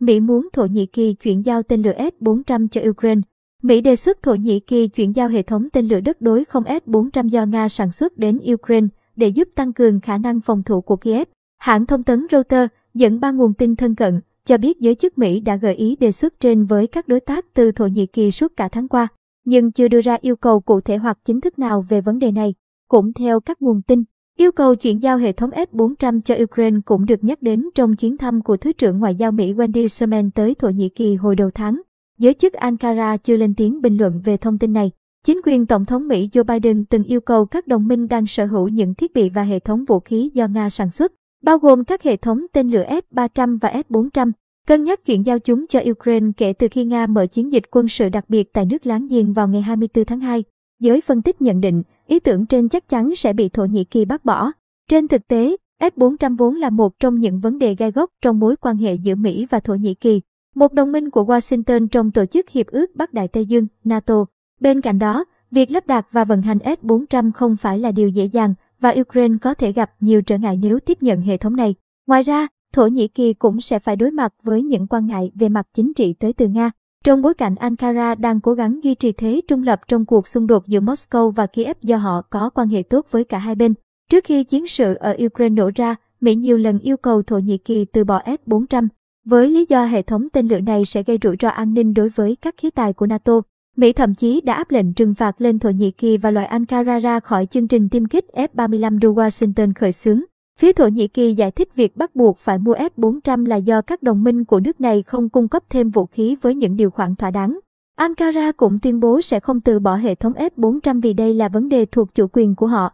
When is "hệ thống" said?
5.28-5.68, 25.18-25.50, 39.42-39.84, 42.02-42.46, 71.20-71.56, 89.84-90.28, 109.96-110.32